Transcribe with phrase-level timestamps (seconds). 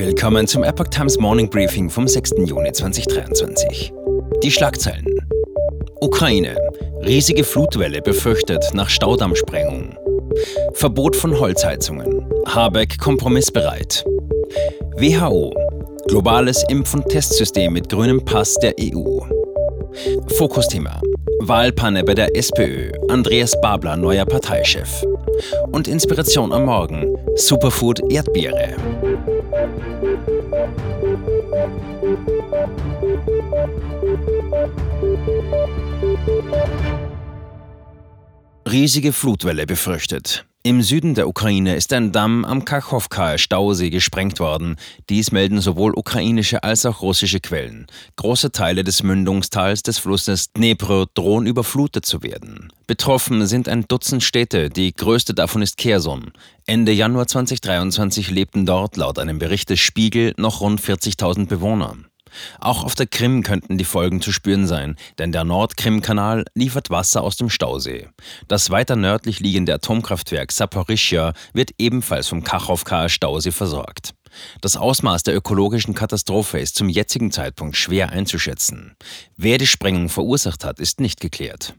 [0.00, 2.30] Willkommen zum Epoch Times Morning Briefing vom 6.
[2.46, 3.92] Juni 2023.
[4.42, 5.04] Die Schlagzeilen.
[6.00, 6.56] Ukraine.
[7.04, 9.94] Riesige Flutwelle befürchtet nach Staudammsprengung.
[10.72, 12.26] Verbot von Holzheizungen.
[12.46, 14.02] Habeck kompromissbereit.
[14.96, 15.52] WHO.
[16.08, 19.20] Globales Impf- und Testsystem mit grünem Pass der EU.
[20.28, 20.98] Fokusthema.
[21.40, 22.90] Wahlpanne bei der SPÖ.
[23.10, 25.04] Andreas Babler neuer Parteichef.
[25.72, 27.18] Und Inspiration am Morgen.
[27.36, 28.76] Superfood Erdbeere.
[38.70, 40.44] Riesige Flutwelle befürchtet.
[40.62, 44.76] Im Süden der Ukraine ist ein Damm am Kachowkaer Stausee gesprengt worden.
[45.08, 47.88] Dies melden sowohl ukrainische als auch russische Quellen.
[48.14, 52.72] Große Teile des Mündungstals des Flusses Dnepr drohen überflutet zu werden.
[52.86, 56.30] Betroffen sind ein Dutzend Städte, die größte davon ist Kherson.
[56.64, 61.96] Ende Januar 2023 lebten dort laut einem Bericht des Spiegel noch rund 40.000 Bewohner.
[62.58, 67.22] Auch auf der Krim könnten die Folgen zu spüren sein, denn der Nordkrim-Kanal liefert Wasser
[67.22, 68.08] aus dem Stausee.
[68.48, 74.14] Das weiter nördlich liegende Atomkraftwerk Saporischschja wird ebenfalls vom Kachowkaer Stausee versorgt.
[74.60, 78.96] Das Ausmaß der ökologischen Katastrophe ist zum jetzigen Zeitpunkt schwer einzuschätzen.
[79.36, 81.74] Wer die Sprengung verursacht hat, ist nicht geklärt.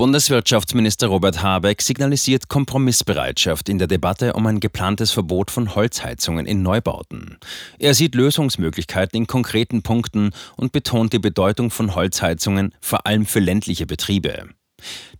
[0.00, 6.62] Bundeswirtschaftsminister Robert Habeck signalisiert Kompromissbereitschaft in der Debatte um ein geplantes Verbot von Holzheizungen in
[6.62, 7.36] Neubauten.
[7.78, 13.40] Er sieht Lösungsmöglichkeiten in konkreten Punkten und betont die Bedeutung von Holzheizungen vor allem für
[13.40, 14.48] ländliche Betriebe.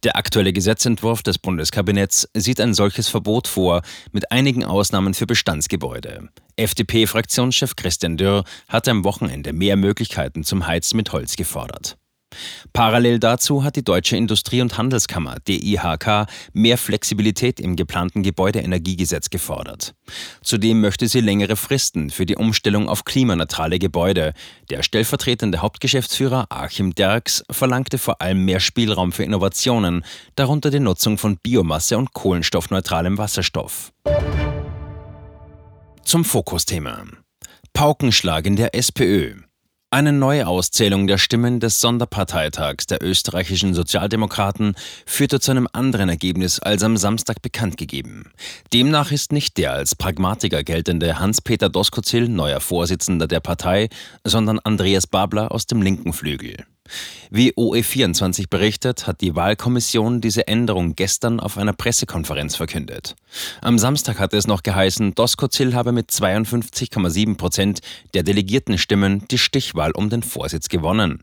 [0.03, 6.31] Der aktuelle Gesetzentwurf des Bundeskabinetts sieht ein solches Verbot vor, mit einigen Ausnahmen für Bestandsgebäude.
[6.57, 12.00] FDP-Fraktionschef Christian Dürr hat am Wochenende mehr Möglichkeiten zum Heizen mit Holz gefordert.
[12.73, 19.95] Parallel dazu hat die Deutsche Industrie- und Handelskammer DIHK mehr Flexibilität im geplanten Gebäudeenergiegesetz gefordert.
[20.43, 24.33] Zudem möchte sie längere Fristen für die Umstellung auf klimaneutrale Gebäude.
[24.71, 30.05] Der stellvertretende Hauptgeschäftsführer Achim Derks verlangte vor allem mehr Spielraum für Innovationen,
[30.37, 33.93] darunter die Nutzung von Biomasse und kohlenstoffneutralem Wasserstoff.
[36.05, 37.05] Zum Fokusthema.
[37.73, 39.37] Paukenschlag in der SPÖ.
[39.93, 46.61] Eine neue Auszählung der Stimmen des Sonderparteitags der österreichischen Sozialdemokraten führte zu einem anderen Ergebnis
[46.61, 48.31] als am Samstag bekannt gegeben.
[48.73, 53.89] Demnach ist nicht der als Pragmatiker geltende Hans-Peter Doskozil neuer Vorsitzender der Partei,
[54.23, 56.67] sondern Andreas Babler aus dem linken Flügel.
[57.31, 63.17] Wie OE24 berichtet, hat die Wahlkommission diese Änderung gestern auf einer Pressekonferenz verkündet.
[63.61, 67.81] Am Samstag hatte es noch geheißen, Doskozil habe mit 52,7 Prozent
[68.15, 71.23] der delegierten Stimmen die Stichwahl um den Vorsitz gewonnen.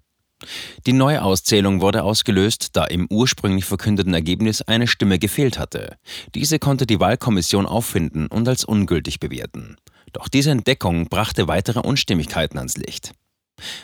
[0.85, 5.97] Die Neuauszählung wurde ausgelöst, da im ursprünglich verkündeten Ergebnis eine Stimme gefehlt hatte.
[6.35, 9.78] Diese konnte die Wahlkommission auffinden und als ungültig bewerten.
[10.13, 13.13] Doch diese Entdeckung brachte weitere Unstimmigkeiten ans Licht.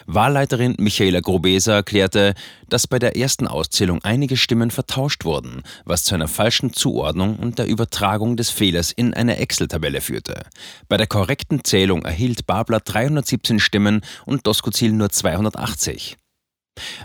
[0.06, 2.34] Wahlleiterin Michaela Grobesa erklärte,
[2.70, 7.60] dass bei der ersten Auszählung einige Stimmen vertauscht wurden, was zu einer falschen Zuordnung und
[7.60, 10.44] der Übertragung des Fehlers in eine Excel-Tabelle führte.
[10.88, 16.18] Bei der korrekten Zählung erhielt Babler 317 Stimmen und Doskozil nur 280.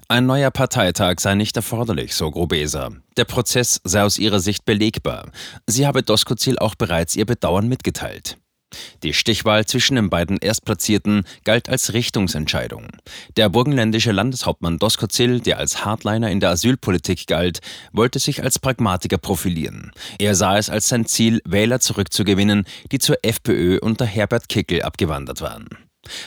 [0.08, 2.90] Ein neuer Parteitag sei nicht erforderlich, so Grobesa.
[3.18, 5.30] Der Prozess sei aus ihrer Sicht belegbar.
[5.66, 8.38] Sie habe Doskozil auch bereits ihr Bedauern mitgeteilt.
[9.02, 12.88] Die Stichwahl zwischen den beiden Erstplatzierten galt als Richtungsentscheidung.
[13.36, 17.60] Der burgenländische Landeshauptmann Doskozil, der als Hardliner in der Asylpolitik galt,
[17.92, 19.92] wollte sich als Pragmatiker profilieren.
[20.18, 25.40] Er sah es als sein Ziel, Wähler zurückzugewinnen, die zur FPÖ unter Herbert Kickel abgewandert
[25.40, 25.68] waren.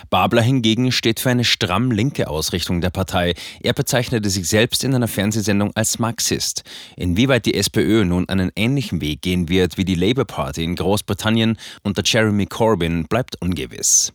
[0.09, 3.33] Babler hingegen steht für eine stramm linke Ausrichtung der Partei.
[3.61, 6.63] Er bezeichnete sich selbst in einer Fernsehsendung als Marxist.
[6.95, 11.57] Inwieweit die SPÖ nun einen ähnlichen Weg gehen wird wie die Labour Party in Großbritannien
[11.83, 14.11] unter Jeremy Corbyn, bleibt ungewiss.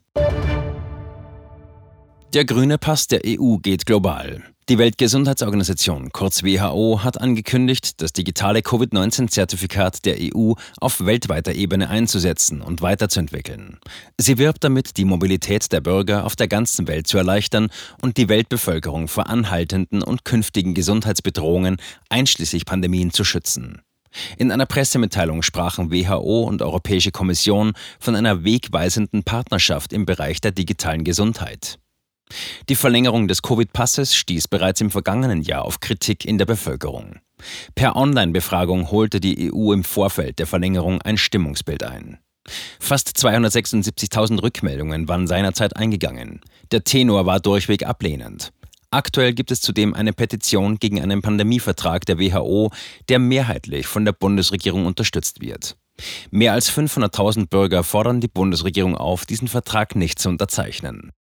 [2.36, 4.42] Der grüne Pass der EU geht global.
[4.69, 12.60] Die Weltgesundheitsorganisation, kurz WHO, hat angekündigt, das digitale Covid-19-Zertifikat der EU auf weltweiter Ebene einzusetzen
[12.60, 13.78] und weiterzuentwickeln.
[14.18, 17.71] Sie wirbt damit, die Mobilität der Bürger auf der ganzen Welt zu erleichtern
[18.03, 21.78] und die Weltbevölkerung vor anhaltenden und künftigen Gesundheitsbedrohungen,
[22.10, 23.80] einschließlich Pandemien, zu schützen.
[24.36, 30.53] In einer Pressemitteilung sprachen WHO und Europäische Kommission von einer wegweisenden Partnerschaft im Bereich der
[30.53, 31.78] digitalen Gesundheit.
[32.69, 37.17] Die Verlängerung des Covid-Passes stieß bereits im vergangenen Jahr auf Kritik in der Bevölkerung.
[37.75, 42.19] Per Online-Befragung holte die EU im Vorfeld der Verlängerung ein Stimmungsbild ein.
[42.78, 46.41] Fast 276.000 Rückmeldungen waren seinerzeit eingegangen.
[46.71, 48.53] Der Tenor war durchweg ablehnend.
[48.91, 52.71] Aktuell gibt es zudem eine Petition gegen einen Pandemievertrag der WHO,
[53.09, 55.77] der mehrheitlich von der Bundesregierung unterstützt wird.
[56.31, 61.13] Mehr als 500.000 Bürger fordern die Bundesregierung auf, diesen Vertrag nicht zu unterzeichnen.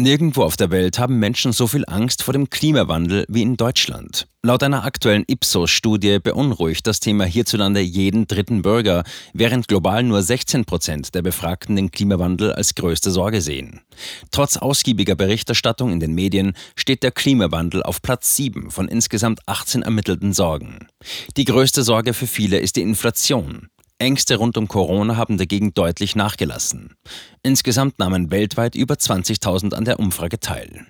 [0.00, 4.26] Nirgendwo auf der Welt haben Menschen so viel Angst vor dem Klimawandel wie in Deutschland.
[4.42, 9.04] Laut einer aktuellen Ipsos-Studie beunruhigt das Thema hierzulande jeden dritten Bürger,
[9.34, 13.82] während global nur 16 Prozent der Befragten den Klimawandel als größte Sorge sehen.
[14.30, 19.82] Trotz ausgiebiger Berichterstattung in den Medien steht der Klimawandel auf Platz 7 von insgesamt 18
[19.82, 20.88] ermittelten Sorgen.
[21.36, 23.68] Die größte Sorge für viele ist die Inflation.
[24.00, 26.94] Ängste rund um Corona haben dagegen deutlich nachgelassen.
[27.42, 30.86] Insgesamt nahmen weltweit über 20.000 an der Umfrage teil.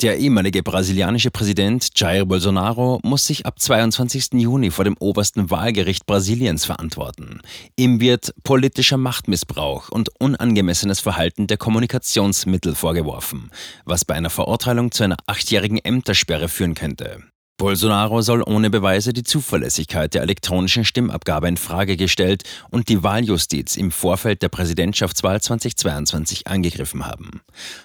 [0.00, 4.34] Der ehemalige brasilianische Präsident Jair Bolsonaro muss sich ab 22.
[4.34, 7.40] Juni vor dem obersten Wahlgericht Brasiliens verantworten.
[7.74, 13.50] Ihm wird politischer Machtmissbrauch und unangemessenes Verhalten der Kommunikationsmittel vorgeworfen,
[13.84, 17.24] was bei einer Verurteilung zu einer achtjährigen Ämtersperre führen könnte.
[17.58, 23.76] Bolsonaro soll ohne Beweise die Zuverlässigkeit der elektronischen Stimmabgabe in Frage gestellt und die Wahljustiz
[23.76, 27.40] im Vorfeld der Präsidentschaftswahl 2022 angegriffen haben.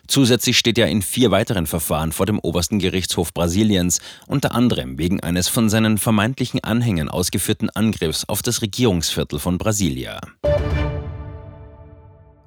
[0.07, 5.21] Zusätzlich steht er in vier weiteren Verfahren vor dem obersten Gerichtshof Brasiliens, unter anderem wegen
[5.21, 10.21] eines von seinen vermeintlichen Anhängern ausgeführten Angriffs auf das Regierungsviertel von Brasilia.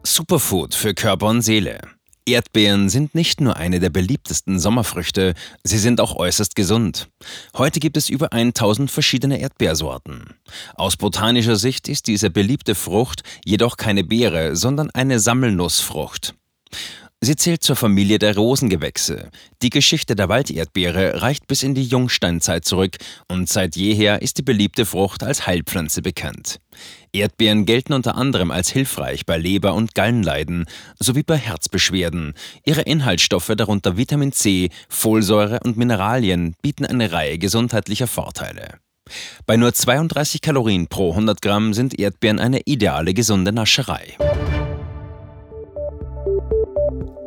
[0.05, 1.95] Superfood für Körper und Seele.
[2.26, 7.08] Erdbeeren sind nicht nur eine der beliebtesten Sommerfrüchte, sie sind auch äußerst gesund.
[7.56, 10.34] Heute gibt es über 1000 verschiedene Erdbeersorten.
[10.75, 16.34] Aus botanischer Sicht ist diese beliebte Frucht jedoch keine Beere, sondern eine Sammelnussfrucht.
[17.22, 19.30] Sie zählt zur Familie der Rosengewächse.
[19.62, 22.96] Die Geschichte der Walderdbeere reicht bis in die Jungsteinzeit zurück
[23.26, 26.60] und seit jeher ist die beliebte Frucht als Heilpflanze bekannt.
[27.12, 30.66] Erdbeeren gelten unter anderem als hilfreich bei Leber- und Gallenleiden
[30.98, 32.34] sowie bei Herzbeschwerden.
[32.66, 38.74] Ihre Inhaltsstoffe, darunter Vitamin C, Folsäure und Mineralien, bieten eine Reihe gesundheitlicher Vorteile.
[39.46, 44.16] Bei nur 32 Kalorien pro 100 Gramm sind Erdbeeren eine ideale gesunde Nascherei.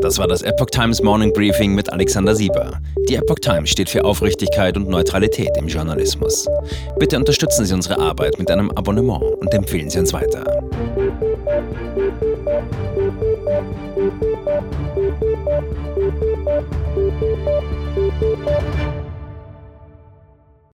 [0.02, 2.80] Das war das Epoch Times Morning Briefing mit Alexander Sieber.
[3.10, 6.48] Die Epoch Times steht für Aufrichtigkeit und Neutralität im Journalismus.
[6.98, 10.46] Bitte unterstützen Sie unsere Arbeit mit einem Abonnement und empfehlen Sie uns weiter.